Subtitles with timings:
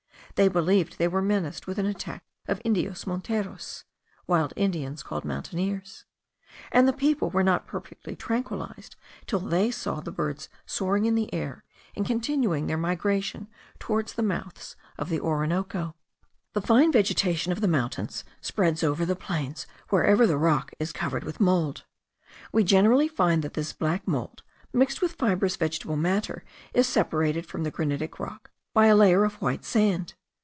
[0.35, 3.83] They believed they were menaced with an attack of Indios monteros
[4.25, 6.05] (wild Indians called mountaineers);
[6.71, 8.95] and the people were not perfectly tranquilized,
[9.27, 11.63] till they saw the birds soaring in the air,
[11.97, 15.95] and continuing their migration towards the mouths of the Orinoco.
[16.53, 21.25] The fine vegetation of the mountains spreads over the plains, wherever the rock is covered
[21.25, 21.83] with mould,
[22.51, 24.41] We generally find that this black mould,
[24.73, 26.43] mixed with fibrous vegetable matter,
[26.73, 30.13] is separated from the granitic rock by a layer of white sand.